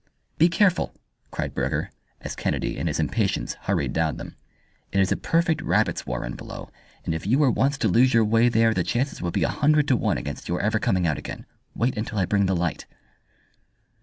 "Be 0.39 0.49
careful!" 0.49 0.95
cried 1.29 1.53
Burger, 1.53 1.91
as 2.21 2.35
Kennedy, 2.35 2.75
in 2.75 2.87
his 2.87 2.99
impatience, 2.99 3.53
hurried 3.53 3.93
down 3.93 4.17
them. 4.17 4.35
"It 4.91 4.99
is 4.99 5.11
a 5.11 5.15
perfect 5.15 5.61
rabbits' 5.61 6.07
warren 6.07 6.35
below, 6.35 6.71
and 7.05 7.13
if 7.13 7.27
you 7.27 7.37
were 7.37 7.51
once 7.51 7.77
to 7.77 7.87
lose 7.87 8.11
your 8.11 8.25
way 8.25 8.49
there, 8.49 8.73
the 8.73 8.83
chances 8.83 9.21
would 9.21 9.33
be 9.33 9.43
a 9.43 9.47
hundred 9.49 9.87
to 9.89 9.95
one 9.95 10.17
against 10.17 10.49
your 10.49 10.59
ever 10.59 10.79
coming 10.79 11.05
out 11.05 11.19
again. 11.19 11.45
Wait 11.75 11.95
until 11.99 12.17
I 12.17 12.25
bring 12.25 12.47
the 12.47 12.55
light." 12.55 12.87